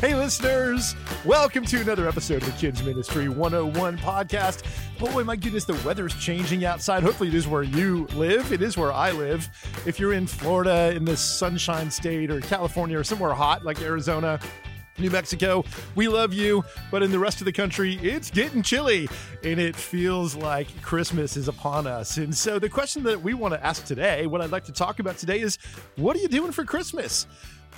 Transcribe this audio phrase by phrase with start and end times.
[0.00, 4.62] Hey, listeners, welcome to another episode of the Kids Ministry 101 podcast.
[4.96, 7.02] Boy, my goodness, the weather's changing outside.
[7.02, 8.52] Hopefully, it is where you live.
[8.52, 9.48] It is where I live.
[9.86, 14.38] If you're in Florida, in the sunshine state, or California, or somewhere hot like Arizona,
[14.98, 15.64] New Mexico,
[15.96, 16.64] we love you.
[16.92, 19.08] But in the rest of the country, it's getting chilly
[19.42, 22.18] and it feels like Christmas is upon us.
[22.18, 25.00] And so, the question that we want to ask today, what I'd like to talk
[25.00, 25.58] about today is
[25.96, 27.26] what are you doing for Christmas?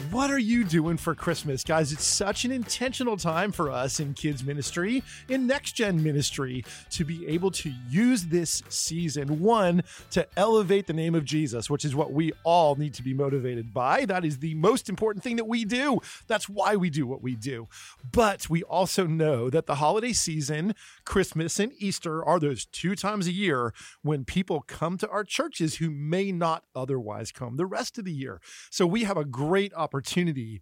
[0.09, 1.92] What are you doing for Christmas, guys?
[1.92, 7.04] It's such an intentional time for us in kids ministry, in next gen ministry, to
[7.04, 9.82] be able to use this season, one,
[10.12, 13.74] to elevate the name of Jesus, which is what we all need to be motivated
[13.74, 14.06] by.
[14.06, 16.01] That is the most important thing that we do.
[16.26, 17.68] That's why we do what we do.
[18.10, 20.74] But we also know that the holiday season,
[21.10, 25.79] Christmas and Easter, are those two times a year when people come to our churches
[25.79, 28.40] who may not otherwise come the rest of the year.
[28.71, 30.60] So we have a great opportunity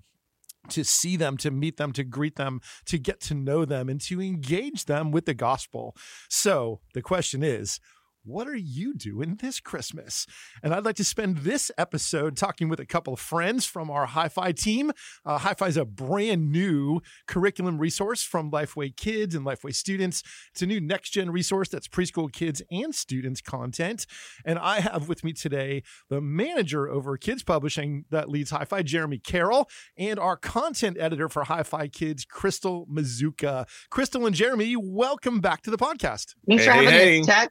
[0.71, 4.01] to see them, to meet them, to greet them, to get to know them, and
[4.01, 5.95] to engage them with the gospel.
[6.31, 7.79] So the question is,
[8.25, 10.27] what are you doing this Christmas?
[10.63, 14.07] And I'd like to spend this episode talking with a couple of friends from our
[14.07, 14.93] Hyfi team.
[15.25, 20.23] Uh, Hyfi is a brand new curriculum resource from Lifeway Kids and Lifeway students.
[20.53, 24.07] It's a new next gen resource that's preschool kids and students content.
[24.45, 29.19] And I have with me today the manager over Kids Publishing that leads Hyfi, Jeremy
[29.19, 33.67] Carroll, and our content editor for Hyfi Kids, Crystal Mazzuca.
[33.91, 36.35] Crystal and Jeremy, welcome back to the podcast.
[36.47, 37.21] Thanks for having hey.
[37.21, 37.49] us, Ted.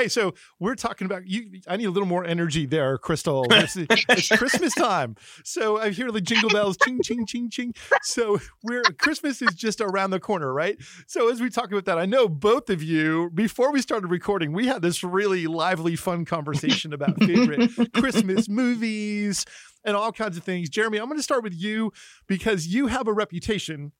[0.00, 1.60] Hey, so we're talking about you.
[1.68, 3.44] I need a little more energy there, Crystal.
[3.50, 7.74] It's, it's Christmas time, so I hear the jingle bells, ching, ching, ching, ching.
[8.00, 10.78] So we're Christmas is just around the corner, right?
[11.06, 14.54] So as we talk about that, I know both of you before we started recording,
[14.54, 19.44] we had this really lively, fun conversation about favorite Christmas movies
[19.84, 20.70] and all kinds of things.
[20.70, 21.92] Jeremy, I'm going to start with you
[22.26, 23.92] because you have a reputation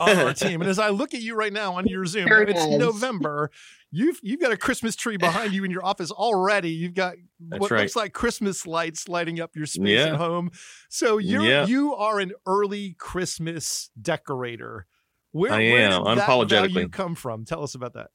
[0.00, 0.60] on our team.
[0.60, 2.78] And as I look at you right now on your Zoom, it it's is.
[2.78, 3.50] November.
[3.96, 6.70] You've you've got a Christmas tree behind you in your office already.
[6.70, 7.80] You've got That's what right.
[7.80, 10.12] looks like Christmas lights lighting up your space Yeah.
[10.12, 10.50] at home.
[10.90, 11.66] So you're Yeah.
[11.66, 14.86] you are an early Christmas decorator.
[15.32, 16.72] Where, I where am, that unapologetically.
[16.74, 17.44] value come from?
[17.44, 18.08] Tell us about that.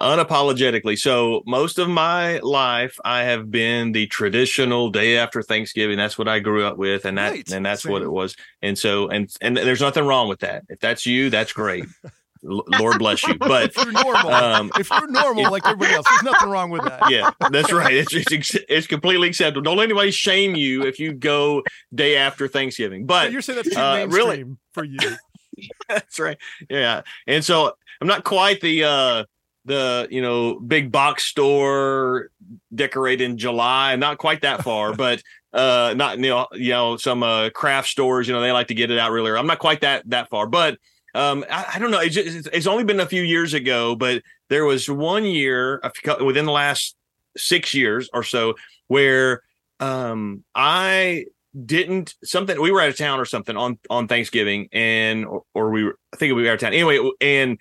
[0.00, 0.96] unapologetically.
[0.98, 5.96] So most of my life, I have been the traditional day after Thanksgiving.
[5.96, 7.50] That's what I grew up with, and that Right.
[7.52, 8.36] and that's what it was.
[8.62, 10.64] And so and and there's nothing wrong with that.
[10.68, 11.84] If that's you, that's great.
[12.42, 13.34] Lord bless you.
[13.38, 16.82] But If you're normal, um, if you're normal like everybody else, there's nothing wrong with
[16.84, 17.10] that.
[17.10, 17.92] yeah, that's right.
[17.92, 19.62] It's, it's it's completely acceptable.
[19.62, 21.62] Don't let anybody shame you if you go
[21.94, 23.06] day after Thanksgiving.
[23.06, 24.98] But But you're saying that's too uh, mainstream really- for you.
[25.88, 26.38] That's right.
[26.70, 27.02] Yeah.
[27.26, 29.24] And so I'm not quite the uh
[29.66, 32.30] the you know big box store
[32.74, 33.96] decorate in July.
[33.96, 38.26] Not quite that far, but uh not you know you know some uh craft stores,
[38.26, 39.38] you know, they like to get it out really early.
[39.40, 40.78] I'm not quite that that far, but
[41.14, 42.00] um I, I don't know.
[42.00, 45.80] It's, just, it's- it's only been a few years ago, but there was one year
[46.24, 46.96] within the last
[47.36, 48.54] six years or so
[48.88, 49.42] where
[49.80, 51.26] um I
[51.66, 55.70] didn't something we were out of town or something on on Thanksgiving and or, or
[55.70, 57.58] we were I think we were out of town anyway and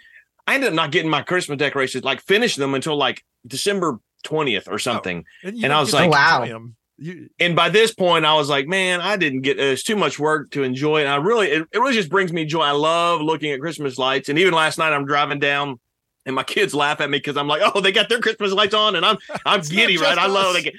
[0.48, 4.68] I ended up not getting my Christmas decorations like finish them until like December 20th
[4.68, 6.70] or something you And don't I was get to like- Wow.
[7.00, 7.18] Enjoy 'em.
[7.18, 10.20] You, and by this point I was like man I didn't get it's too much
[10.20, 13.22] work to enjoy and I really it, it really just brings me joy I love
[13.22, 15.80] looking at Christmas lights and even last night I'm driving down
[16.26, 18.74] and my kids laugh at me because I'm like, oh, they got their Christmas lights
[18.74, 20.16] on, and I'm I'm giddy, right?
[20.16, 20.64] just I love us.
[20.64, 20.74] they get,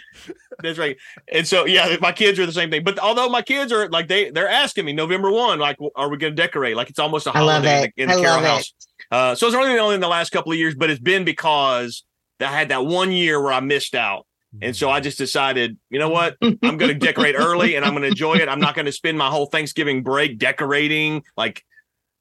[0.63, 0.97] that's right.
[1.33, 2.85] And so yeah, my kids are the same thing.
[2.85, 6.17] But although my kids are like they they're asking me November one, like, are we
[6.17, 6.77] going to decorate?
[6.77, 7.93] Like it's almost a I love holiday it.
[7.97, 8.73] in the, in the I Carroll house.
[9.11, 12.05] Uh, so it's only only in the last couple of years, but it's been because
[12.39, 14.27] I had that one year where I missed out.
[14.63, 16.37] And so I just decided, you know what?
[16.43, 18.49] I'm going to decorate early and I'm going to enjoy it.
[18.49, 21.23] I'm not going to spend my whole Thanksgiving break decorating.
[21.37, 21.65] Like,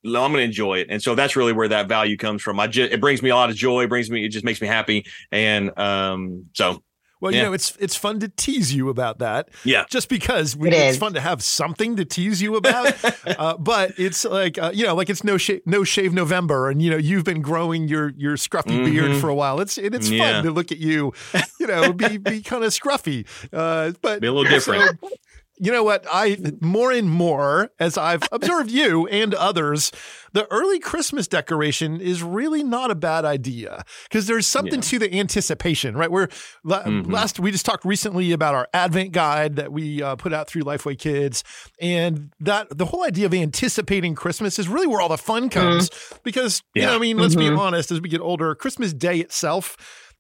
[0.04, 0.88] no, I'm going to enjoy it.
[0.90, 2.60] And so that's really where that value comes from.
[2.60, 3.84] I just, it brings me a lot of joy.
[3.84, 5.06] It brings me, it just makes me happy.
[5.32, 6.84] And um, so,
[7.22, 9.50] Well, you know, it's it's fun to tease you about that.
[9.66, 9.84] Yeah.
[9.90, 12.94] Just because we, It it's fun to have something to tease you about.
[13.38, 16.82] uh, but it's like uh, you know, like it's no shave no shave November, and
[16.82, 19.20] you know, you've been growing your your scruffy beard Mhm.
[19.22, 19.60] for a while.
[19.60, 20.34] It's and it's Yeah.
[20.36, 21.14] fun to look at you,
[21.60, 23.26] you know, be be kind of scruffy.
[23.52, 24.98] Uh, but be a little different.
[25.02, 25.10] so,
[25.60, 26.06] you know what?
[26.12, 29.92] I more and more as I've observed you and others,
[30.34, 34.90] the early Christmas decoration is really not a bad idea because there's something Yeah.
[34.90, 36.10] to the anticipation, right?
[36.12, 36.28] Where
[36.66, 37.12] Mhm.
[37.12, 40.64] last we just talked recently about our Advent guide that we uh, put out through
[40.64, 41.44] Lifeway Kids,
[41.82, 45.90] and that the whole idea of anticipating Christmas is really where all the fun comes
[46.24, 47.58] because you know, I mean, let's be Mhm.
[47.58, 49.76] honest, as we get older, Christmas Day itself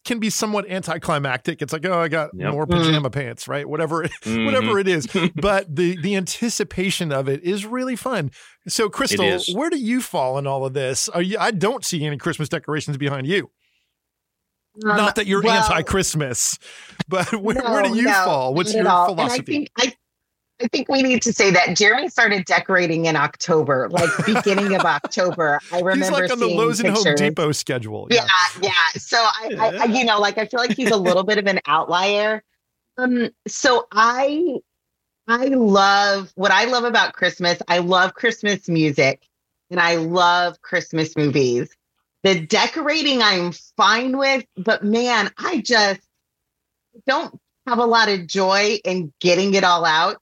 [0.09, 1.61] can be somewhat anticlimactic.
[1.61, 2.51] It's like, oh, I got Yep.
[2.51, 3.69] more pajama pants, right?
[3.69, 4.45] Whatever, Mhm.
[4.45, 5.07] whatever it is.
[5.35, 8.31] But the the anticipation of it is really fun.
[8.67, 11.07] So, Crystal, where do you fall in all of this?
[11.09, 11.37] Are you?
[11.39, 13.51] I don't see any Christmas decorations behind you.
[14.83, 16.57] Um, Not that you're well, anti-Christmas,
[17.07, 18.53] but where, where do you no, fall?
[18.53, 19.17] What's your philosophy?
[19.17, 19.93] And I think I,
[20.61, 24.81] I think we need to say that Jeremy started decorating in October, like beginning of
[24.85, 25.59] October.
[25.71, 27.15] I remember He's like on the Lowe's and Home.
[27.15, 28.07] Depot schedule.
[28.11, 28.27] Yeah,
[28.61, 28.71] yeah.
[28.95, 31.47] So I, I, I, you know, like I feel like he's a little bit of
[31.47, 32.43] an outlier.
[32.97, 34.57] Um, so I,
[35.27, 37.59] I love what I love about Christmas.
[37.67, 39.25] I love Christmas music,
[39.69, 41.69] and I love Christmas movies.
[42.23, 46.01] The decorating I'm fine with, but man, I just
[47.07, 50.17] don't have a lot of joy in getting it all out,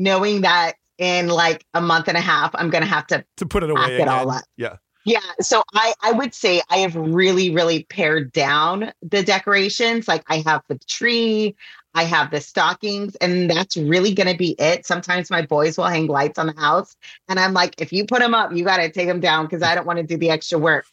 [0.00, 3.46] knowing that in like a month and a half, I'm going to have to to
[3.46, 4.00] put it away.
[4.00, 4.44] it all up.
[4.56, 4.76] Yeah.
[5.06, 5.20] Yeah.
[5.40, 10.06] So I, I would say I have really, really pared down the decorations.
[10.06, 11.56] Like I have the tree,
[11.94, 14.84] I have the stockings, and that's really going to be it.
[14.84, 16.96] Sometimes my boys will hang lights on the house.
[17.30, 19.62] And I'm like, if you put them up, you got to take them down because
[19.62, 20.84] I don't want to do the extra work.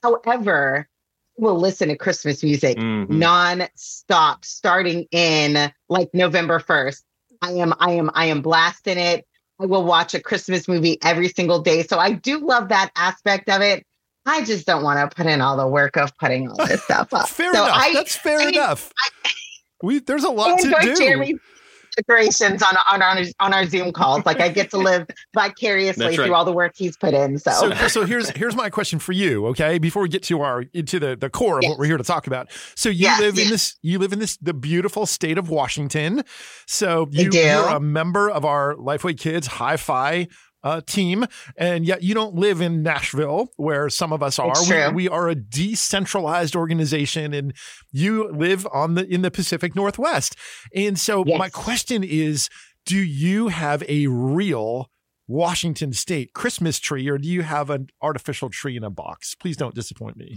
[0.00, 0.88] However,
[1.36, 3.10] we'll listen to Christmas music Mhm.
[3.10, 7.02] non-stop starting in like November 1st.
[7.42, 9.26] I am I am I am blasting it.
[9.60, 11.82] I will watch a Christmas movie every single day.
[11.82, 13.86] So I do love that aspect of it.
[14.26, 17.14] I just don't want to put in all the work of putting all this stuff
[17.14, 17.28] up.
[17.30, 17.76] Fair so enough.
[17.78, 18.92] I, That's fair I enough.
[19.82, 20.96] we there's a lot to do.
[20.96, 21.38] Jeremy's
[21.96, 24.24] decorations on on our on our Zoom calls.
[24.26, 26.14] Like I get to live vicariously right.
[26.14, 27.38] through all the work he's put in.
[27.38, 29.46] So, So, so here's here's my question for you.
[29.48, 31.70] Okay, before we get to our into the the core of Yes.
[31.70, 32.48] what we're here to talk about.
[32.74, 36.22] So you Yes, live in this you live in this the beautiful state of Washington.
[36.66, 40.28] So you, you're a member of our Lifeway Kids Hyfi.
[40.66, 41.24] Uh, team,
[41.56, 44.52] and yet you don't live in Nashville, where some of us are.
[44.90, 47.52] We, we are a decentralized organization, and
[47.92, 50.34] you live on the in the Pacific Northwest.
[50.74, 51.38] And so, Yes.
[51.38, 52.48] my question is:
[52.84, 54.90] Do you have a real
[55.28, 59.36] Washington State Christmas tree, or do you have an artificial tree in a box?
[59.36, 60.36] Please don't disappoint me.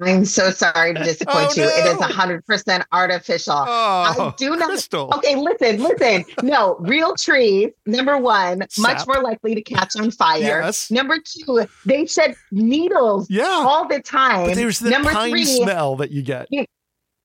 [0.00, 1.64] I'm so sorry to disappoint Oh, you.
[1.64, 3.52] It is 100% artificial.
[3.54, 5.10] Oh, I do not- Crystal.
[5.16, 6.24] Okay, listen, listen.
[6.42, 10.38] No, real trees, number one, much more likely to catch on fire.
[10.40, 10.90] Yes.
[10.90, 14.46] Number two, they shed needles Yeah, all the time.
[14.46, 16.46] but there's the number pine three, smell that you get.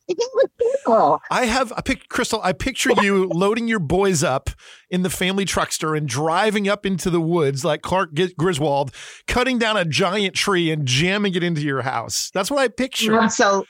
[0.07, 1.21] It was people.
[1.31, 2.41] I have a pic, Crystal.
[2.44, 4.50] I picture you loading your boys up
[4.89, 8.94] in the family truckster and driving up into the woods like Clark G- Griswold,
[9.27, 12.31] cutting down a giant tree and jamming it into your house.
[12.33, 13.29] That's what I picture.
[13.29, 13.65] So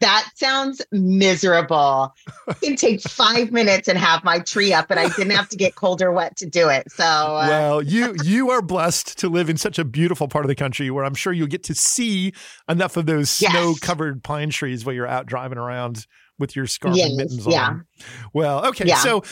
[0.00, 2.14] that sounds miserable.
[2.48, 5.56] It can take five minutes and have my tree up, and I didn't have to
[5.56, 6.90] get cold or wet to do it.
[6.92, 10.48] So uh, Well, you you are blessed to live in such a beautiful part of
[10.48, 12.32] the country where I'm sure you'll get to see
[12.68, 13.52] enough of those Yes.
[13.52, 16.06] snow-covered pine trees while you're out driving around
[16.38, 17.68] with your scarf Yes, and mittens yeah.
[17.68, 17.86] on.
[18.32, 18.84] Well, okay.
[18.86, 18.98] Yeah.
[18.98, 19.22] So,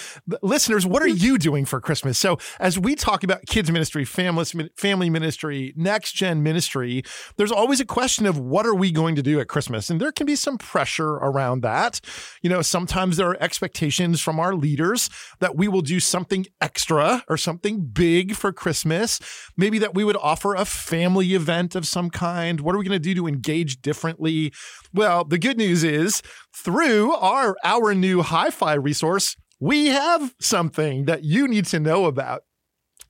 [0.42, 1.24] listeners, what are mm-hmm.
[1.24, 2.18] you doing for Christmas?
[2.18, 4.44] So, as we talk about kids ministry, family
[4.76, 7.02] family ministry, next gen ministry,
[7.36, 10.12] there's always a question of what are we going to do at Christmas, and there
[10.12, 12.00] can be some pressure around that.
[12.42, 15.10] You know, sometimes there are expectations from our leaders
[15.40, 19.20] that we will do something extra or something big for Christmas.
[19.56, 22.60] Maybe that we would offer a family event of some kind.
[22.60, 24.52] What are we going to do to engage differently?
[24.92, 26.22] Well, the good news is
[26.54, 32.42] through our our new Hyfi resource, we have something that you need to know about.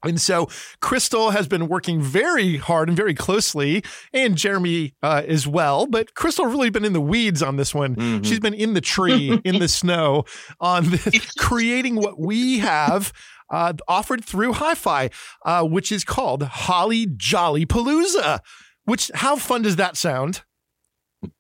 [0.02, 3.82] And so Crystal has been working very hard and very closely,
[4.12, 5.86] and Jeremy uh, as well.
[5.86, 7.96] But Crystal really been in the weeds on this one.
[7.96, 8.24] Mhm.
[8.24, 10.24] She's been in the tree, in the snow,
[10.60, 13.14] on the, creating what we have
[13.50, 15.10] uh, offered through Hyfi,
[15.46, 18.40] uh, which is called Holly Jolly Palooza.
[18.84, 20.42] Which how fun does that sound?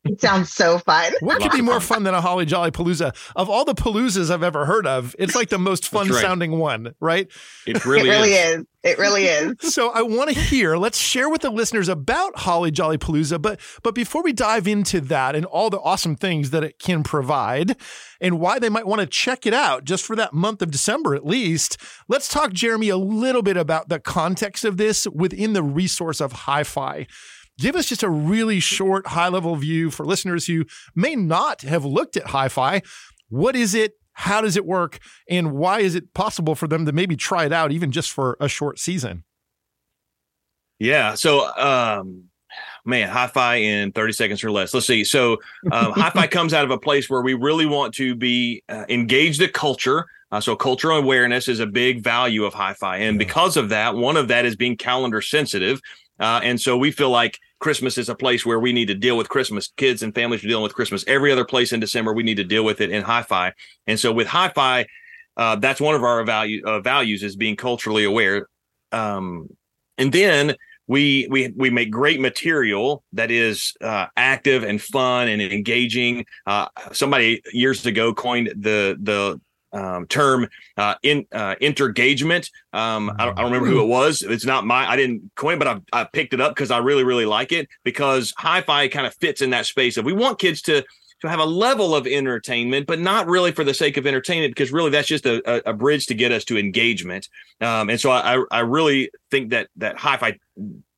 [0.04, 1.12] It sounds so fun.
[1.20, 3.14] What could be more fun than a Holly Jolly Palooza?
[3.36, 6.20] Of all the Paloozas I've ever heard of, it's like the most fun right.
[6.20, 7.28] sounding one, right?
[7.66, 8.56] It really, it really is.
[8.60, 8.66] is.
[8.84, 9.54] It really is.
[9.74, 13.40] So I want to hear, let's share with the listeners about Holly Jolly Palooza.
[13.40, 17.02] But but before we dive into that and all the awesome things that it can
[17.02, 17.76] provide
[18.20, 21.14] and why they might want to check it out just for that month of December
[21.14, 25.62] at least, let's talk, Jeremy, a little bit about the context of this within the
[25.62, 27.08] resource of Hyfi.
[27.58, 31.84] Give us just a really short, high level view for listeners who may not have
[31.84, 32.84] looked at Hyfi.
[33.28, 33.92] What is it?
[34.12, 34.98] How does it work?
[35.28, 38.36] And why is it possible for them to maybe try it out even just for
[38.40, 39.24] a short season?
[40.78, 41.14] Yeah.
[41.14, 42.24] So, um,
[42.84, 44.74] man, Hyfi in 30 seconds or less.
[44.74, 45.04] Let's see.
[45.04, 45.34] So,
[45.72, 49.38] um, Hyfi comes out of a place where we really want to be uh, engage
[49.38, 50.06] the culture.
[50.32, 53.18] Uh, so, cultural awareness is a big value of Hyfi, and Yeah.
[53.24, 55.80] because of that, one of that is being calendar sensitive.
[56.20, 59.16] Uh, and so we feel like Christmas is a place where we need to deal
[59.16, 59.72] with Christmas.
[59.76, 61.04] Kids and families are dealing with Christmas.
[61.06, 63.52] Every other place in December, we need to deal with it in Hyfi.
[63.86, 64.86] And so with Hyfi,
[65.36, 68.48] uh, that's one of our value uh, values is being culturally aware.
[68.92, 69.48] Um,
[69.98, 70.56] and then
[70.86, 76.26] we we we make great material that is uh, active and fun and engaging.
[76.46, 79.40] Uh, somebody years ago coined the the
[79.74, 82.50] um, term uh, in uh, intergagement.
[82.72, 84.22] Um, I, don't, I, don't, remember who it was.
[84.22, 84.88] It's not my.
[84.88, 87.68] I didn't coin, but I, I picked it up because I really really like it
[87.82, 90.84] because Hyfi kind of fits in that space If we want kids to
[91.20, 94.72] to have a level of entertainment, but not really for the sake of entertainment, because
[94.72, 97.28] really that's just a, a, bridge to get us to engagement.
[97.62, 100.38] Um, and so I, I really think that that Hyfi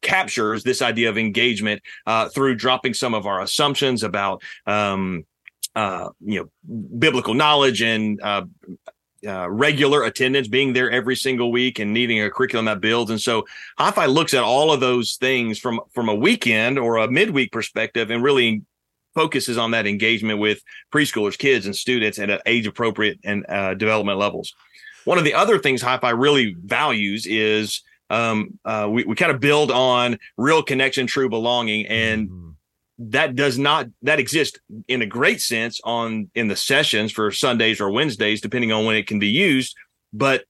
[0.02, 5.25] captures this idea of engagement uh, through dropping some of our assumptions about um,
[5.76, 8.45] uh, you know biblical knowledge and uh,
[9.26, 13.11] uh, regular attendance, being there every single week, and needing a curriculum that builds.
[13.11, 13.47] And so,
[13.78, 18.11] Hyfi looks at all of those things from from a weekend or a midweek perspective,
[18.11, 18.62] and really
[19.14, 24.18] focuses on that engagement with preschoolers, kids, and students at age appropriate and uh, development
[24.18, 24.54] levels.
[25.04, 29.40] One of the other things Hyfi really values is um, uh, we, we kind of
[29.40, 32.45] build on real connection, true belonging, and mm-hmm
[32.98, 37.80] that does not that exists in a great sense on in the sessions for Sundays
[37.80, 39.76] or Wednesdays, depending on when it can be used.
[40.12, 40.44] But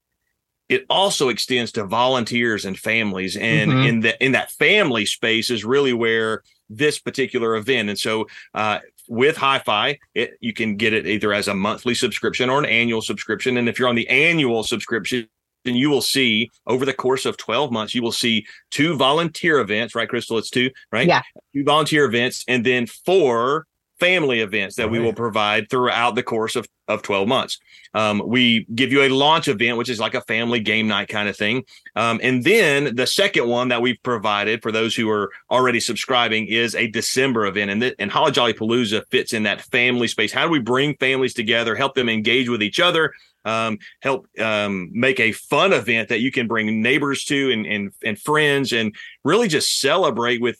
[0.69, 3.87] it also extends to volunteers and families, and mm-hmm.
[3.87, 7.89] in that in that family space is really where this particular event.
[7.89, 12.49] And so, uh, with Hyfi, it, you can get it either as a monthly subscription
[12.49, 13.57] or an annual subscription.
[13.57, 15.29] And if you're on the annual subscription,
[15.67, 19.59] and you will see over the course of 12 months, you will see two volunteer
[19.59, 20.37] events, right, Crystal?
[20.37, 21.07] It's two, right?
[21.07, 21.21] Yeah.
[21.53, 23.67] Two volunteer events, and then four
[23.99, 24.91] family events that right.
[24.91, 27.59] we will provide throughout the course of, of 12 months.
[27.93, 31.27] Um, we give you a launch event, which is like a family game night kind
[31.27, 31.63] of thing.
[31.95, 36.47] Um, and then the second one that we've provided for those who are already subscribing
[36.47, 37.71] is a December event.
[37.71, 40.31] And, th- and Holly Jolly Palooza fits in that family space.
[40.31, 43.13] How do we bring families together, help them engage with each other,
[43.47, 47.91] um, help um, make a fun event that you can bring neighbors to and, and
[48.03, 50.59] and friends and really just celebrate with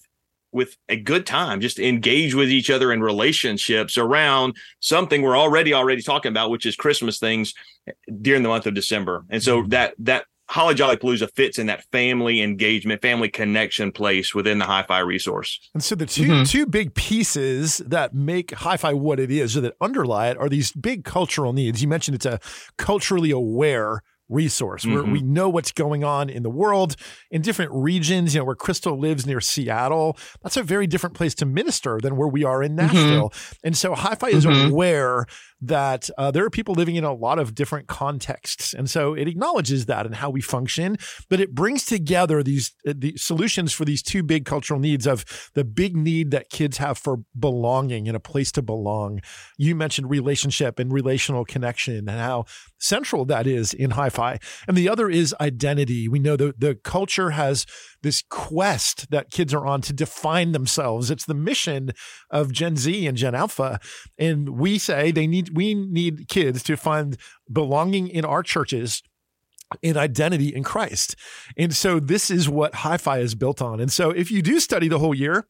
[0.53, 5.74] with a good time just engage with each other in relationships around something we're already
[5.74, 7.53] already talking about which is christmas things
[8.22, 9.70] during the month of december and so mm-hmm.
[9.70, 14.66] that that Holly Jolly Palooza fits in that family engagement, family connection place within the
[14.66, 15.60] Hyfi resource.
[15.74, 16.44] And so the 2 mm-hmm.
[16.44, 20.72] two big pieces that make Hyfi what it is, or that underlie it, are these
[20.72, 21.82] big cultural needs.
[21.82, 22.39] You mentioned it's a
[22.77, 25.14] culturally aware resource where mm-hmm.
[25.14, 26.96] we know what's going on in the world
[27.32, 31.34] in different regions you know where crystal lives near seattle that's a very different place
[31.34, 32.88] to minister than where we are in mm-hmm.
[32.88, 33.68] nashville mm-hmm.
[33.68, 34.72] and so Hyfi is mm-hmm.
[34.72, 35.26] aware
[35.62, 39.28] that uh, there are people living in a lot of different contexts and so it
[39.28, 40.98] acknowledges that and how we function
[41.30, 45.50] but it brings together these uh, the solutions for these two big cultural needs of
[45.54, 49.22] the big need that kids have for belonging and a place to belong
[49.58, 52.46] you mentioned relationship and relational connection and how
[52.78, 57.32] central that is in Hyfi and the other is identity we know that the culture
[57.32, 57.66] has
[58.02, 61.92] this quest that kids are on to define themselves it's the mission
[62.30, 63.80] of gen z and gen alpha
[64.18, 67.18] and we say they need we need kids to find
[67.52, 69.02] belonging in our churches
[69.82, 71.18] in identity in Christ.
[71.58, 73.82] And so this is what Hyfi is built on.
[73.82, 75.46] And so if you do study the whole year,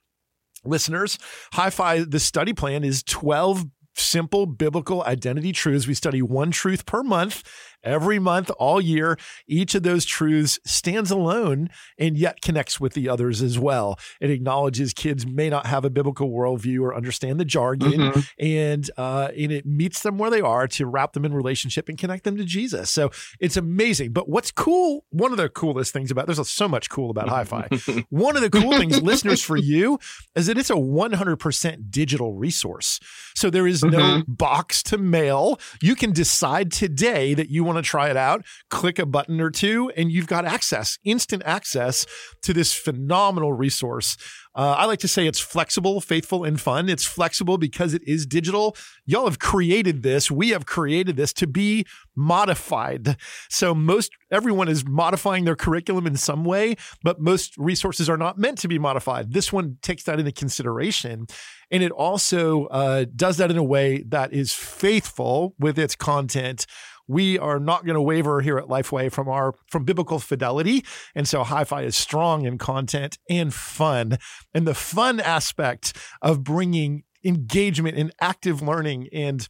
[0.65, 1.19] listeners,
[1.53, 5.87] Hyfi the study plan is 12 simple biblical identity truths.
[5.87, 7.43] We study one truth per month
[7.87, 9.17] every month, all year.
[9.47, 13.97] Each of those truths stands alone and yet connects with the others as well.
[14.21, 18.19] It acknowledges kids may not have a biblical worldview or understand the jargon, mm-hmm.
[18.39, 21.97] and uh, and it meets them where they are to wrap them in relationship and
[21.97, 22.89] connect them to Jesus.
[22.89, 24.11] So it's amazing.
[24.11, 25.05] But what's cool?
[25.09, 28.05] One of the coolest things about there's so much cool about Hyfi.
[28.09, 29.99] one of the cool things, listeners, for you
[30.35, 32.99] is that it's a 100% digital resource.
[33.35, 34.31] So there is no mm-hmm.
[34.31, 35.59] box to mail.
[35.81, 39.49] You can decide today that you want to try it out, click a button or
[39.49, 42.05] two, and you've got access, instant access
[42.43, 44.17] to this phenomenal resource.
[44.57, 46.89] Uh, I like to say it's flexible, faithful, and fun.
[46.89, 48.75] It's flexible because it is digital.
[49.05, 50.31] Y'all have created this.
[50.31, 53.17] We have created this to be modified.
[53.49, 58.39] So most everyone is modifying their curriculum in some way, but most resources are not
[58.39, 59.31] meant to be modified.
[59.31, 61.27] This one takes that into consideration.
[61.69, 66.65] And it also uh, does that in a way that is faithful with its content
[67.07, 70.83] we are not going to waver here at Lifeway from our from biblical fidelity.
[71.15, 74.17] And so Hyfi is strong in content and fun.
[74.53, 79.47] And the fun aspect of bringing engagement and active learning and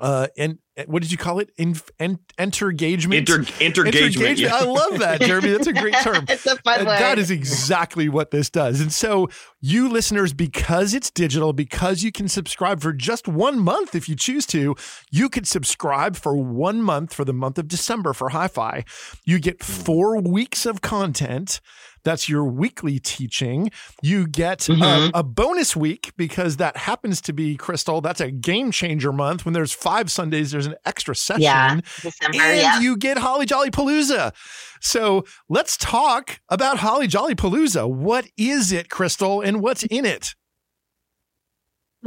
[0.00, 1.50] uh, and what did you call it?
[1.56, 3.20] In, en, entergagement.
[3.20, 4.38] Inter, intergagement.
[4.38, 4.54] Yeah.
[4.54, 5.52] I love that, Jeremy.
[5.52, 6.26] That's a great term.
[6.28, 6.98] it's a fun And word.
[6.98, 8.80] that is exactly what this does.
[8.80, 9.28] And so,
[9.60, 14.16] you listeners, because it's digital, because you can subscribe for just one month if you
[14.16, 14.76] choose to,
[15.10, 18.86] you could subscribe for one month for the month of December for Hyfi.
[19.24, 19.72] You get hmm.
[19.72, 21.60] four weeks of content.
[22.06, 23.72] That's your weekly teaching.
[24.00, 25.10] You get a, Mhm.
[25.12, 29.44] a bonus week because that happens to be, Crystal, that's a game changer month.
[29.44, 31.80] When there's five Sundays, there's an extra session Yeah.
[32.00, 32.40] December.
[32.40, 32.78] and yeah.
[32.80, 34.32] you get Holly Jolly Palooza.
[34.80, 37.90] So let's talk about Holly Jolly Palooza.
[37.90, 40.36] What is it, Crystal, and what's in it?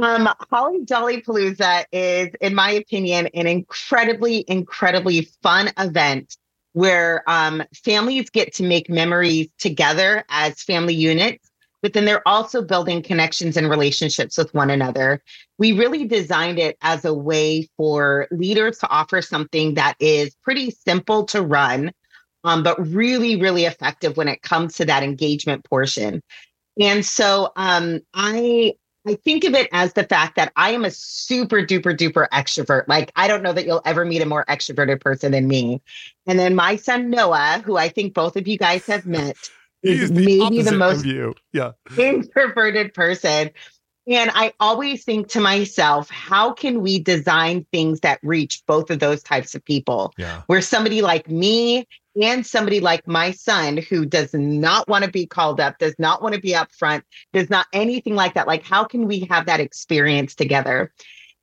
[0.00, 6.38] Um, Holly Jolly Palooza is, in my opinion, an incredibly, incredibly fun event
[6.72, 11.50] where um, families get to make memories together as family units,
[11.82, 15.22] but then they're also building connections and relationships with one another.
[15.58, 20.70] We really designed it as a way for leaders to offer something that is pretty
[20.70, 21.92] simple to run,
[22.44, 26.22] um, but really, really effective when it comes to that engagement portion.
[26.78, 28.74] And so um, I
[29.06, 32.84] I think of it as the fact that I am a super duper duper extrovert.
[32.86, 35.80] Like, I don't know that you'll ever meet a more extroverted person than me.
[36.26, 39.36] And then my son Noah, who I think both of you guys have met,
[39.82, 41.34] He's is the maybe the most you.
[41.52, 41.72] Yeah.
[41.96, 43.50] introverted person.
[44.06, 48.98] And I always think to myself, how can we design things that reach both of
[48.98, 50.12] those types of people?
[50.18, 50.42] Yeah.
[50.46, 51.86] Where somebody like me
[52.20, 56.22] and somebody like my son, who does not want to be called up, does not
[56.22, 58.46] want to be up front, does not anything like that.
[58.46, 60.92] Like, how can we have that experience together?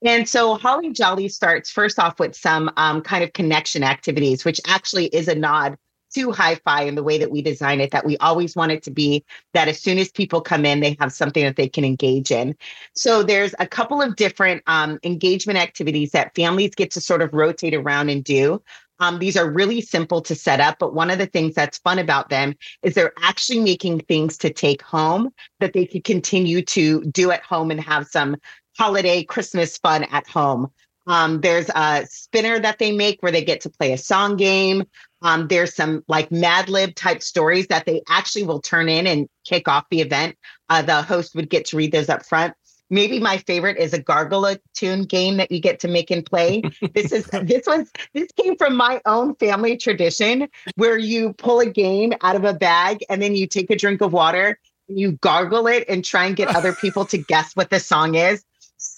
[0.04, 4.62] And so Holly Jolly starts first off with some um, kind of connection activities, which
[4.68, 5.78] actually is a nod
[6.14, 8.92] to Hyfi in the way that we design it that we always want it to
[8.92, 12.32] be that as soon as people come in they have something that they can engage
[12.32, 12.56] in
[12.96, 17.34] so there's a couple of different um, engagement activities that families get to sort of
[17.34, 18.62] rotate around and do
[19.00, 22.00] um, these are really simple to set up but one of the things that's fun
[22.00, 27.04] about them is they're actually making things to take home that they could continue to
[27.06, 28.36] do at home and have some
[28.78, 30.72] holiday christmas fun at home
[31.08, 34.84] um, there's a spinner that they make where they get to play a song game.
[35.22, 39.28] Um, there's some like Mad Lib type stories that they actually will turn in and
[39.46, 40.36] kick off the event.
[40.70, 42.54] Uh, the host would get to read those up front.
[42.90, 46.62] Maybe my favorite is a gargle tune game that you get to make and play.
[46.94, 51.66] This is this was this came from my own family tradition where you pull a
[51.66, 55.14] game out of a bag and then you take a drink of water and you
[55.14, 58.44] gargle it and try and get other people to guess what the song is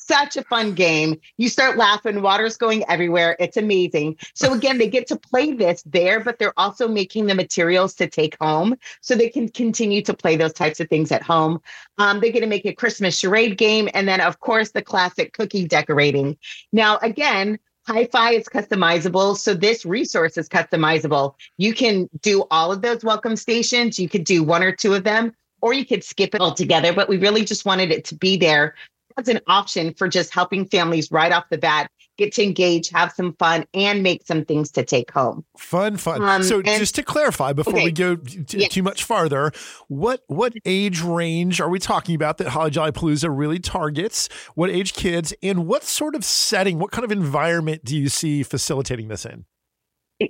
[0.10, 1.20] such a fun game.
[1.38, 3.38] You start laughing, water's going everywhere.
[3.40, 4.18] It's amazing.
[4.34, 8.08] So again, they get to play this there, but they're also making the materials to
[8.08, 11.62] take home so they can continue to play those types of things at home.
[12.00, 13.88] Um, they get to make a Christmas charade game.
[13.94, 16.38] And then, of course, the classic cookie decorating.
[16.74, 21.34] Now, again, Hyfi is customizable, so this resource is customizable.
[21.58, 24.00] You can do all of those welcome stations.
[24.00, 26.94] You could do one or two of them, or you could skip it altogether.
[26.94, 28.76] But we really just wanted it to be there
[29.20, 33.14] as an option for just helping families right off the bat get to engage, have
[33.14, 35.46] some fun, and make some things to take home.
[35.58, 36.22] Fun, fun.
[36.22, 37.86] Um, so and- just to clarify before Okay.
[37.86, 38.74] we go t- Yes.
[38.74, 39.52] too much farther,
[39.88, 44.28] what what age range are we talking about that Holly Jolly Palooza really targets?
[44.56, 48.44] What age kids and what sort of setting, what kind of environment do you see
[48.44, 49.46] facilitating this in?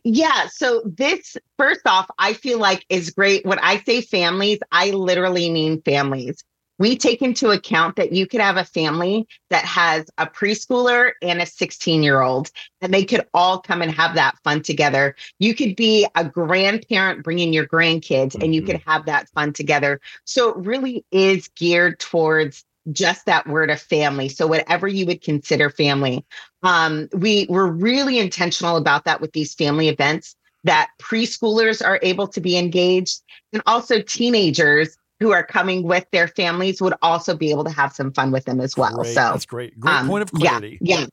[0.04, 0.45] Yeah.
[0.52, 3.43] So this, first off, I feel like is great.
[3.45, 6.43] When I say families, I literally mean families.
[6.80, 11.42] We take into account that you could have a family that has a preschooler and
[11.42, 15.15] a 16 year old, and they could all come and have that fun together.
[15.39, 18.65] You could be a grandparent bringing your grandkids, and you Mhm.
[18.65, 20.02] could have that fun together.
[20.26, 24.30] So it really is geared towards just that word of family.
[24.30, 26.26] So whatever you would consider family
[26.63, 32.28] um, we were really intentional about that with these family events that preschoolers are able
[32.28, 33.22] to be engaged
[33.54, 37.93] and also teenagers who are coming with their families would also be able to have
[37.93, 39.08] some fun with them as well Great.
[39.13, 39.79] so that's great.
[39.79, 40.77] Great um, point of clarity.
[40.82, 41.05] Yeah.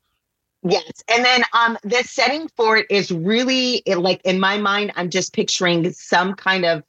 [0.63, 0.91] Yes.
[1.09, 5.11] And then um the setting for it is really it, like in my mind, I'm
[5.11, 6.83] just picturing some kind of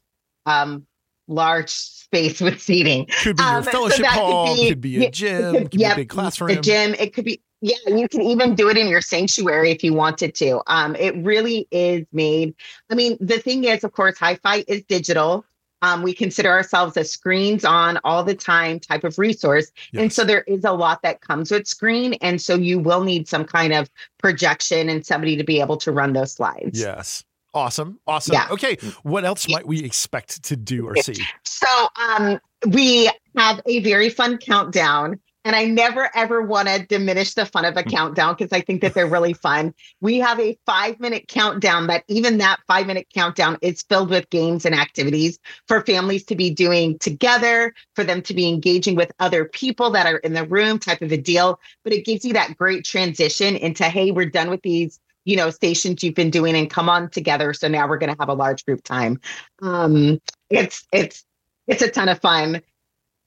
[0.46, 0.86] um
[1.28, 3.08] large space with seating.
[3.24, 5.80] Could be your Um, so fellowship could hall, be- could be a gym, could- could
[5.80, 6.56] be a big classroom.
[6.56, 9.84] The gym, it could be yeah, you can even do it in your sanctuary if
[9.84, 10.62] you wanted to.
[10.68, 12.54] Um, it really is made.
[12.92, 15.44] I mean, the thing is, of course, Hyfi is digital.
[15.82, 19.72] Um, we consider ourselves a screens on all the time type of resource.
[19.94, 22.14] And so there is a lot that comes with screen.
[22.16, 25.92] And so you will need some kind of projection and somebody to be able to
[25.92, 26.80] run those slides.
[26.80, 27.24] Yes.
[27.54, 28.00] Awesome.
[28.06, 28.34] Awesome.
[28.34, 28.48] Yeah.
[28.52, 28.78] Okay.
[29.04, 31.16] What else might we expect to do or see?
[31.44, 35.20] So um, we have a very fun countdown.
[35.48, 38.82] And I never ever want to diminish the fun of a countdown because I think
[38.82, 39.74] that they're really fun.
[40.02, 44.30] We have a five minute countdown that even that five minute countdown is filled with
[44.30, 49.10] games and activities for families to be doing together, for them to be engaging with
[49.20, 51.62] other people that are in the room, type of a deal.
[51.86, 55.50] But it gives you that great transition into, hey, we're done with these you know
[55.50, 58.34] stations you've been doing and come on together so now we're going to have a
[58.34, 59.20] large group time
[59.62, 61.26] um it's it's
[61.68, 62.62] it's a ton of fun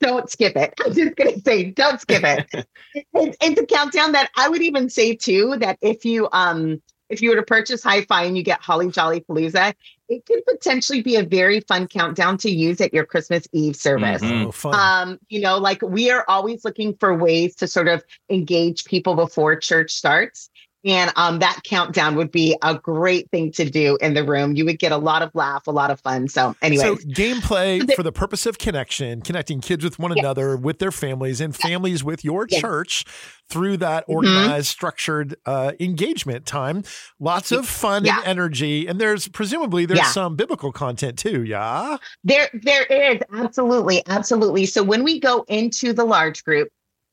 [0.01, 0.75] don't skip it.
[0.85, 2.67] I'm just going to say, don't skip it.
[2.95, 7.21] it's, it's a countdown that I would even say too that if you um if
[7.21, 9.75] you were to purchase Hyfi and you get Holly Jolly Palooza,
[10.09, 14.23] it could potentially be a very fun countdown to use at your Christmas Eve service.
[14.23, 14.69] Mm-hmm.
[14.69, 18.85] Oh, um, you know, like we are always looking for ways to sort of engage
[18.85, 20.50] people before church starts.
[20.85, 24.57] And um, that countdown would be a great thing to do in the room.
[24.57, 26.29] You would get a lot of laugh, a lot of fun.
[26.29, 30.25] So, anyway, so gameplay for the purpose of connection, connecting kids with one yes.
[30.25, 32.61] another, with their families, and families with your yes.
[32.61, 33.05] church
[33.51, 34.15] through that mm-hmm.
[34.15, 34.63] organized, mm-hmm.
[34.63, 36.83] structured uh, engagement time.
[37.19, 38.19] Lots of fun yeah.
[38.19, 40.07] and energy, and there's presumably there's yeah.
[40.07, 41.43] some biblical content too.
[41.43, 44.65] Yeah, there there is absolutely, absolutely.
[44.67, 46.71] So when we go into the large group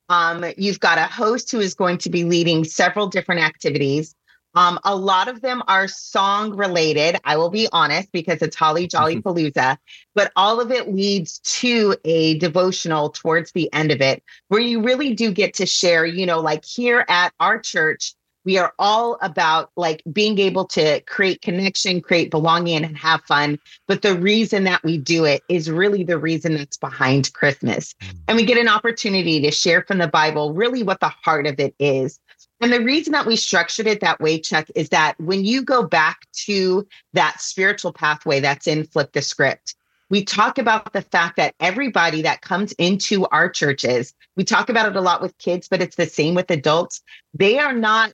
[0.09, 4.15] um, you've got a host who is going to be leading several different activities.
[4.55, 7.19] Um, a lot of them are song related.
[7.23, 9.27] I will be honest because it's Holly Jolly mm-hmm.
[9.27, 9.77] Palooza,
[10.15, 14.81] but all of it leads to a devotional towards the end of it where you
[14.81, 18.15] really do get to share, you know, like here at our church,
[18.47, 23.59] we are all about like being able to create connection, create belonging, and have fun.
[23.87, 27.93] But the reason that we do it is really the reason that's behind Christmas.
[28.01, 28.13] Mm.
[28.29, 31.59] And we get an opportunity to share from the Bible really what the heart of
[31.59, 32.21] it is.
[32.61, 35.83] And the reason that we structured it that way, Chuck, is that when you go
[35.83, 39.75] back to that spiritual pathway that's in Flip the Script,
[40.09, 44.87] we talk about the fact that everybody that comes into our churches, we talk about
[44.87, 47.01] it a lot with kids, but it's the same with adults.
[47.33, 48.13] They are not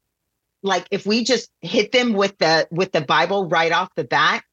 [0.64, 4.44] like if we just hit them with the with the bible right off the bat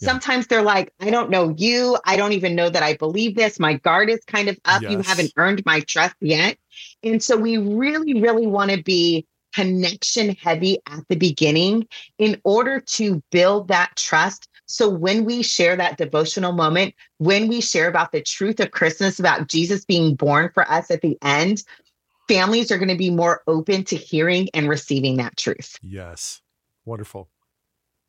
[0.00, 0.08] yeah.
[0.08, 1.98] sometimes they're like i don't know you.
[2.04, 3.58] I don't even know that i believe this.
[3.58, 4.82] My guard is kind of up.
[4.82, 4.92] Yes.
[4.92, 6.56] you haven't earned my trust yet.
[7.02, 11.86] And so we really really want to be connection heavy at the beginning
[12.18, 14.48] in order to build that trust.
[14.66, 19.18] So when we share that devotional moment, when we share about the truth of Christmas,
[19.18, 21.62] about Jesus being born for us at the end,
[22.28, 25.78] families are going to be more open to hearing and receiving that truth.
[25.82, 26.40] Yes.
[26.84, 27.28] Wonderful.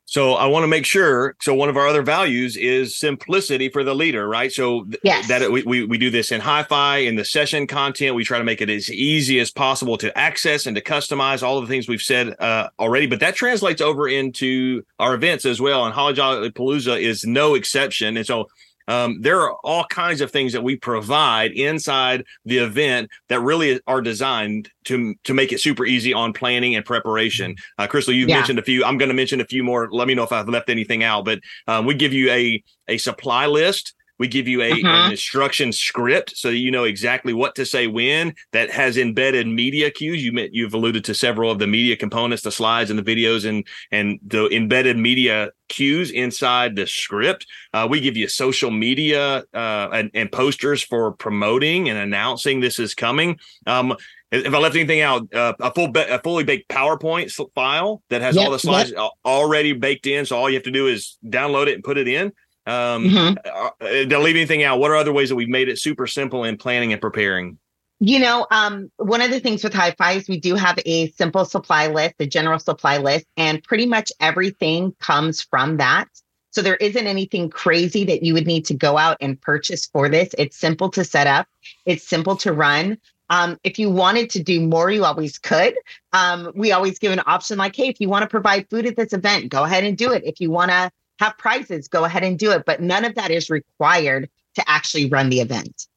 [0.09, 1.35] So I want to make sure.
[1.39, 4.51] So one of our other values is simplicity for the leader, right?
[4.51, 5.27] So th- yes.
[5.27, 8.15] that we, we we do this in Hyfi in the session content.
[8.15, 11.59] We try to make it as easy as possible to access and to customize all
[11.59, 13.05] of the things we've said uh, already.
[13.05, 15.85] But that translates over into our events as well.
[15.85, 18.17] And Holly Jolly Palooza is no exception.
[18.17, 18.49] And so
[18.89, 23.79] um, there are all kinds of things that we provide inside the event that really
[23.85, 27.55] are designed to to make it super easy on planning and preparation.
[27.77, 28.37] Uh, Crystal, you've yeah.
[28.37, 28.83] mentioned a few.
[28.83, 29.89] I'm going to mention a few more.
[29.91, 31.23] Let me know if I've left anything out.
[31.23, 35.11] But um, we give you a a supply list we give you a, an mm-hmm.
[35.11, 38.35] instruction script so you know exactly what to say when.
[38.51, 40.23] That has embedded media cues.
[40.23, 43.47] You met, you've alluded to several of the media components, the slides and the videos,
[43.47, 47.47] and and the embedded media cues inside the script.
[47.73, 52.79] Uh, we give you social media uh, and, and, posters for promoting and announcing this
[52.79, 53.37] is coming.
[53.67, 53.95] Um,
[54.31, 58.35] if I left anything out, uh, a full a fully baked PowerPoint file that has
[58.35, 59.11] yep, all the slides yep.
[59.25, 60.25] already baked in.
[60.25, 62.31] So all you have to do is download it and put it in.
[62.65, 63.35] Um, mm-hmm.
[63.45, 64.79] Uh, uh leave anything out?
[64.79, 67.57] What are other ways that we've made it super simple in planning and preparing?
[68.01, 71.43] You know, um, one of the things with Hyfi is we do have a simple
[71.43, 76.07] supply list, a general supply list, and pretty much everything comes from that.
[76.51, 80.07] So there isn't anything crazy that you would need to go out and purchase for
[80.07, 80.33] this.
[80.37, 81.47] It's simple to set up.
[81.85, 82.97] It's simple to run.
[83.29, 85.75] Um, if you wanted to do more, you always could.
[86.13, 88.95] Um, we always give an option like, hey, if you want to provide food at
[88.95, 90.23] this event, go ahead and do it.
[90.25, 92.63] If you want to have prizes, go ahead and do it.
[92.65, 95.87] But none of that is required to actually run the event.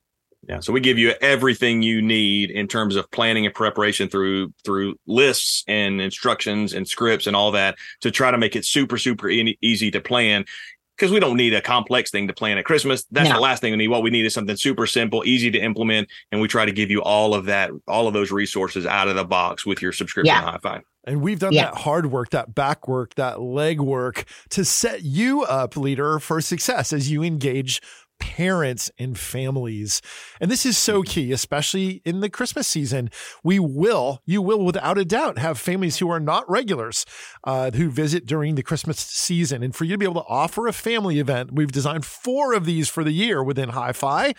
[0.49, 4.53] Yeah, so we give you everything you need in terms of planning and preparation through
[4.65, 8.99] through lists and instructions and scripts and all that to try to make it super
[8.99, 10.45] super e- easy to plan
[10.97, 13.05] because we don't need a complex thing to plan at Christmas.
[13.13, 13.37] That's no.
[13.37, 13.89] the last thing we need.
[13.89, 16.91] What we need is something super simple, easy to implement, and we try to give
[16.91, 20.35] you all of that, all of those resources out of the box with your subscription
[20.35, 20.59] yeah.
[20.59, 20.83] Hyfi.
[21.05, 21.65] And we've done yeah.
[21.65, 26.41] that hard work, that back work, that leg work to set you up, leader, for
[26.41, 27.81] success as you engage
[28.23, 30.01] parents and families.
[30.41, 33.11] And this is so key, especially in the Christmas season.
[33.43, 37.05] We will, you will without a doubt have families who are not regulars
[37.43, 39.65] uh, who visit during the Christmas season.
[39.65, 42.65] And for you to be able to offer a family event, we've designed four of
[42.65, 44.37] these for the year within Hyfi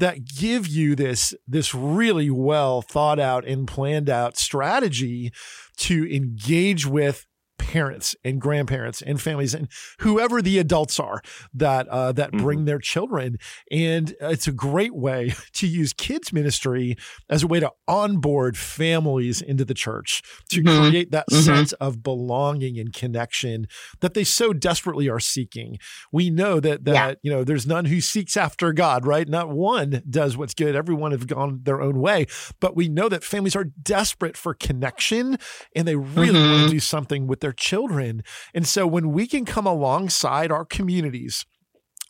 [0.00, 5.32] that give you this this really well thought out and planned out strategy
[5.76, 7.26] to engage with
[7.60, 9.68] parents and grandparents and families and
[10.00, 11.20] whoever the adults are
[11.52, 12.40] that uh, that Mhm.
[12.42, 13.36] bring their children
[13.70, 16.96] and it's a great way to use kids ministry
[17.28, 20.80] as a way to onboard families into the church to Mhm.
[20.88, 21.44] create that Mhm.
[21.44, 23.66] sense of belonging and connection
[24.00, 25.78] that they so desperately are seeking
[26.12, 27.14] we know that that Yeah.
[27.22, 31.10] you know there's none who seeks after god right not one does what's good everyone
[31.12, 32.26] have gone their own way
[32.58, 35.36] but we know that families are desperate for connection
[35.76, 38.22] and they really want to do something with their children.
[38.54, 41.44] And so when we can come alongside our communities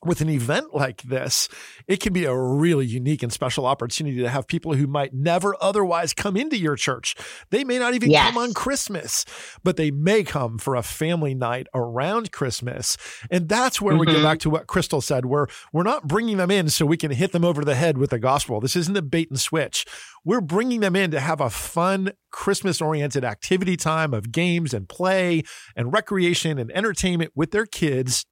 [0.04, 1.48] with an event like this,
[1.86, 5.54] it can be a really unique and special opportunity to have people who might never
[5.60, 7.14] otherwise come into your church.
[7.50, 8.30] They may not even Yes.
[8.30, 9.24] come on Christmas,
[9.62, 12.96] but they may come for a family night around Christmas.
[13.30, 14.22] And that's where we go Mhm.
[14.22, 17.32] back to what Crystal said, where we're not bringing them in so we can hit
[17.32, 18.60] them over the head with the gospel.
[18.60, 19.84] This isn't a bait and switch.
[20.24, 24.88] We're bringing them in to have a fun Christmas oriented activity time of games and
[24.88, 25.42] play
[25.76, 28.24] and recreation and entertainment with their kids.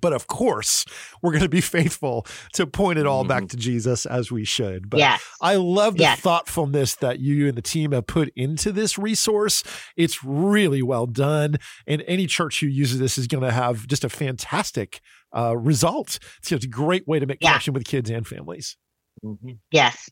[0.00, 0.84] But of course,
[1.22, 4.90] we're going to be faithful to point it all back to Jesus as we should.
[4.90, 5.22] But yes.
[5.40, 6.20] I love the Yes.
[6.20, 9.62] thoughtfulness that you and the team have put into this resource.
[9.96, 11.56] It's really well done.
[11.86, 15.00] And any church who uses this is going to have just a fantastic
[15.34, 16.18] uh, result.
[16.42, 17.50] So it's a great way to make Yeah.
[17.50, 18.76] connection with kids and families.
[19.24, 19.58] Mhm.
[19.70, 20.10] Yes.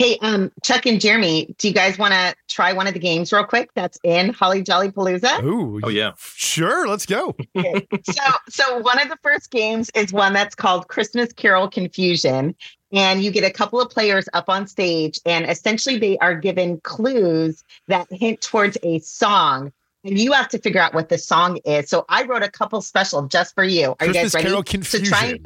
[0.00, 3.34] Hey, um, Chuck and Jeremy, do you guys want to try one of the games
[3.34, 3.68] real quick?
[3.74, 5.42] That's in Holly Jolly Palooza.
[5.44, 6.12] Ooh, Oh yeah.
[6.16, 7.36] Sure, let's go.
[7.54, 12.54] so, so one of the first games is one that's called Christmas Carol Confusion,
[12.92, 16.80] and you get a couple of players up on stage, and essentially they are given
[16.80, 19.70] clues that hint towards a song.
[20.02, 21.90] And you have to figure out what the song is.
[21.90, 23.94] So I wrote a couple special just for you.
[24.00, 24.46] Are you Christmas guys ready?
[24.48, 25.04] Carol So Confusion.
[25.12, 25.38] try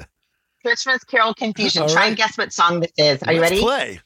[0.65, 1.83] Christmas Carol Confusion.
[1.83, 2.07] All Try right.
[2.11, 3.21] and guess what song this is.
[3.25, 3.61] Are you Let's ready?
[3.63, 4.01] play.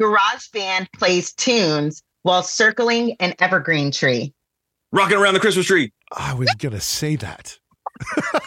[0.00, 4.32] Garage band plays tunes while circling an evergreen tree.
[4.92, 5.92] Rocking around the Christmas tree.
[6.12, 7.58] I was going to say that.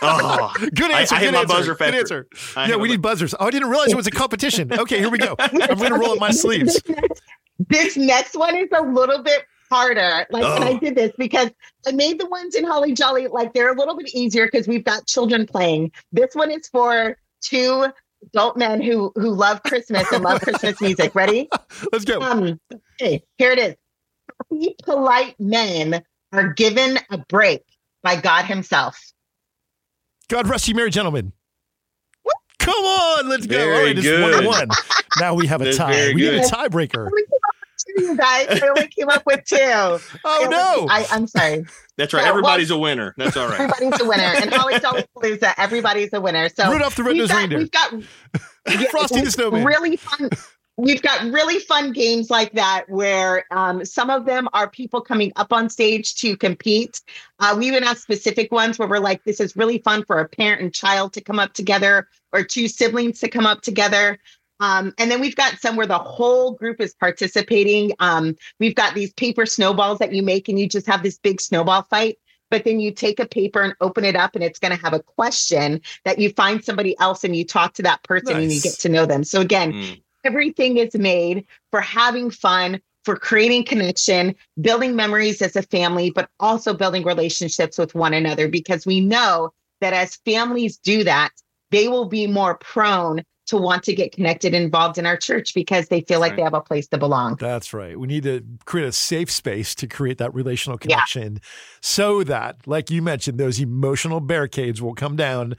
[0.02, 1.16] Oh, Good answer.
[1.16, 2.28] I hit good my answer, buzzer Good answer.
[2.58, 3.36] I yeah, we need buzzers.
[3.40, 4.74] Oh, I didn't realize it was a competition.
[4.74, 5.36] Okay, here we go.
[5.38, 6.82] I'm going to roll up my sleeves.
[6.82, 7.22] This next,
[7.70, 10.26] this next one is a little bit harder.
[10.32, 10.80] Like, and I Oh.
[10.80, 11.52] did this because
[11.88, 14.84] I made the ones in Holly Jolly like they're a little bit easier because we've
[14.84, 15.92] got children playing.
[16.12, 17.86] This one is for two
[18.26, 21.14] adult men who who love Christmas and love Christmas music.
[21.16, 21.50] Ready?
[21.92, 22.22] Let's go.
[22.22, 22.60] Um,
[23.02, 23.76] okay, here it is.
[24.52, 27.62] Happy, polite men are given a break
[28.02, 29.00] by God Himself.
[30.30, 31.34] God rest you, merry gentlemen.
[32.60, 33.58] Come on, let's go.
[33.58, 34.42] Very All right, it's one good.
[34.42, 34.68] to one.
[35.20, 35.92] Now we have a That's tie.
[35.92, 37.10] very We need a tiebreaker.
[37.98, 38.48] Two, you guys.
[38.62, 39.58] I only came up with two.
[40.26, 40.88] Oh no!
[40.90, 41.66] I, I'm sorry.
[41.98, 42.22] that's right.
[42.22, 43.14] Yeah, well- Everybody's a winner.
[43.18, 43.60] That's all right.
[43.60, 44.24] Everybody's a winner.
[44.24, 46.50] And Holly Jolly Palooza, everybody's a winner.
[46.50, 47.58] So Rudolph the we've Red-Nosed got, Reindeer.
[47.60, 47.94] we've got
[48.82, 49.64] yeah, Frosty the Snowman.
[49.66, 50.30] really fun.
[50.76, 55.32] We've got really fun games like that where um, some of them are people coming
[55.36, 57.00] up on stage to compete.
[57.40, 60.28] Uh, we even have specific ones where we're like, this is really fun for a
[60.28, 64.18] parent and child to come up together or two siblings to come up together.
[64.60, 67.92] Um, and then we've got some where the whole group is participating.
[68.00, 71.42] Um, we've got these paper snowballs that you make and you just have this big
[71.42, 72.18] snowball fight.
[72.52, 74.94] But then you take a paper and open it up, and it's going to have
[74.94, 78.62] a question that you find somebody else and you talk to that person and you
[78.62, 79.24] get to know them.
[79.24, 80.02] So, again, Mm.
[80.24, 86.30] everything is made for having fun, for creating connection, building memories as a family, but
[86.40, 91.32] also building relationships with one another because we know that as families do that,
[91.72, 95.88] they will be more prone to want to get connected involved in our church because
[95.90, 96.38] they feel like Right.
[96.38, 97.36] they have a place to belong.
[97.40, 98.00] That's right.
[98.00, 100.96] We need to create a safe space to create that relational Yeah.
[100.96, 101.40] connection
[101.82, 105.56] so that, like you mentioned, those emotional barricades will come down.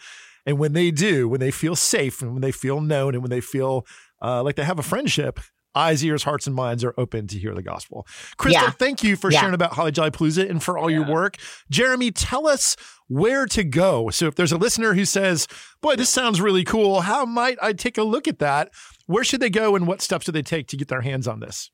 [0.47, 3.31] And when they do, when they feel safe and when they feel known and when
[3.31, 3.87] they feel
[4.23, 5.40] uh, like they have a friendship,
[5.75, 8.07] eyes, ears, hearts, and minds are open to hear the gospel.
[8.37, 8.71] Crystal, Yeah.
[8.71, 9.41] thank you for Yeah.
[9.41, 11.37] sharing about Holly Jolly Palooza and for all your work.
[11.71, 12.77] Jeremy, tell us
[13.09, 14.11] where to go.
[14.11, 15.47] So if there's a listener who says,
[15.83, 18.71] boy, this sounds really cool, how might I take a look at that?
[19.07, 21.41] Where should they go and what steps do they take to get their hands on
[21.41, 21.71] this?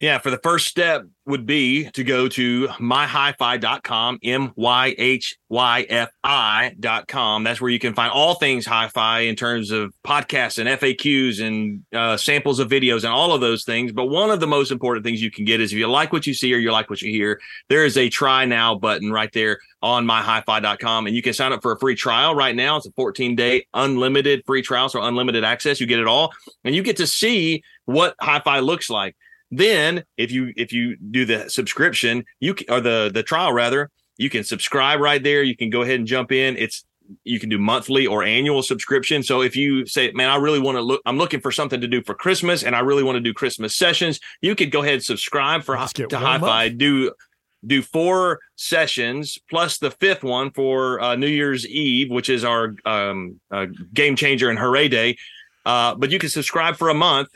[0.00, 5.86] Yeah, for the first step would be to go to myhyfi.com, M Y H Y
[5.88, 7.42] F I.com.
[7.42, 11.82] That's where you can find all things Hyfi in terms of podcasts and FAQs and
[11.92, 13.90] uh, samples of videos and all of those things.
[13.90, 16.28] But one of the most important things you can get is if you like what
[16.28, 19.32] you see or you like what you hear, there is a try now button right
[19.32, 21.08] there on myhyfi.com.
[21.08, 22.76] And you can sign up for a free trial right now.
[22.76, 25.80] It's a 14 day unlimited free trial, so unlimited access.
[25.80, 26.32] You get it all
[26.62, 29.16] and you get to see what Hyfi looks like
[29.50, 33.90] then if you if you do the subscription you can, or the the trial rather
[34.16, 36.84] you can subscribe right there you can go ahead and jump in it's
[37.24, 39.22] you can do monthly or annual subscription.
[39.22, 41.88] So if you say, man, I really want to look, I'm looking for something to
[41.88, 44.94] do for Christmas and I really want to do Christmas sessions, you could go ahead
[44.94, 47.12] and subscribe for to Hyfi, do
[47.66, 52.76] do four sessions plus the fifth one for uh, New Year's Eve, which is our
[52.84, 55.16] um, uh, game changer and hooray day.
[55.66, 57.28] Uh, but you can subscribe for a month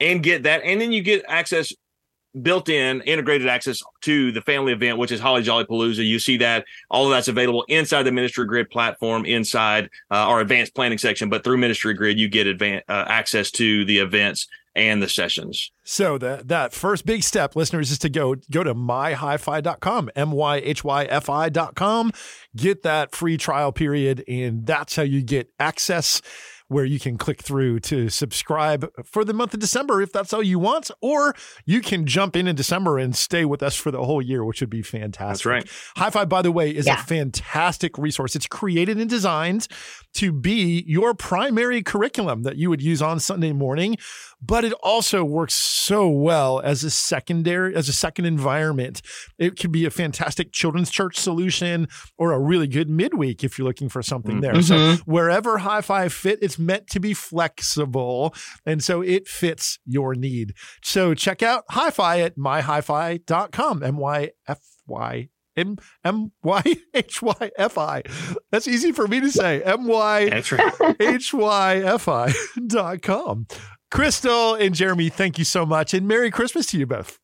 [0.00, 1.72] and get that, and then you get access
[2.42, 6.04] built in integrated access to the family event, which is Holly Jolly Palooza.
[6.04, 10.40] You see that all of that's available inside the Ministry Grid platform, inside uh, our
[10.40, 11.28] advanced planning section.
[11.30, 15.70] But through Ministry Grid, you get advanced uh, access to the events and the sessions.
[15.84, 22.12] So that that first big step, listeners, is to go go to myhyfi.com, M-Y-H-Y-F-I.com,
[22.56, 26.20] get that free trial period, and that's how you get access
[26.68, 30.42] where you can click through to subscribe for the month of December if that's all
[30.42, 31.34] you want, or
[31.66, 34.60] you can jump in in December and stay with us for the whole year, which
[34.60, 35.44] would be fantastic.
[35.44, 35.64] That's right.
[35.96, 37.00] Hyfi, by the way, is yeah.
[37.00, 38.34] a fantastic resource.
[38.34, 39.68] It's created and designed
[40.14, 43.96] to be your primary curriculum that you would use on Sunday morning,
[44.46, 49.02] but it also works so well as a secondary, as a second environment.
[49.38, 53.66] It could be a fantastic children's church solution or a really good midweek if you're
[53.66, 54.52] looking for something mm-hmm.
[54.52, 54.62] there.
[54.62, 55.10] So mm-hmm.
[55.10, 58.34] wherever Hyfi fit, it's meant to be flexible.
[58.66, 60.54] And so it fits your need.
[60.82, 66.62] So check out Hyfi at myhyfi.com, M-Y-F-Y M M Y
[66.94, 68.02] H Y F I.
[68.50, 69.62] That's easy for me to say.
[69.62, 70.42] M Y
[71.00, 72.32] H Y F I
[72.66, 73.46] dot com.
[73.94, 75.94] Crystal and Jeremy, thank you so much.
[75.94, 77.20] And Merry Christmas to you both.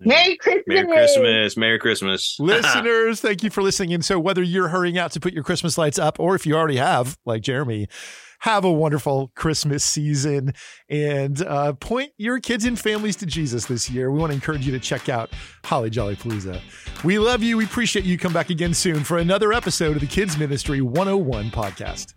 [0.00, 0.64] Merry Christmas.
[0.66, 1.56] Merry Christmas.
[1.56, 2.36] Merry Christmas.
[2.40, 3.94] Listeners, thank you for listening.
[3.94, 6.56] And so, whether you're hurrying out to put your Christmas lights up or if you
[6.56, 7.88] already have, like Jeremy,
[8.40, 10.52] have a wonderful Christmas season
[10.90, 14.10] and uh, point your kids and families to Jesus this year.
[14.10, 15.30] We want to encourage you to check out
[15.64, 16.60] Holly Jolly Palooza.
[17.02, 17.56] We love you.
[17.56, 18.18] We appreciate you.
[18.18, 22.12] Come back again soon for another episode of the Kids Ministry 101 podcast.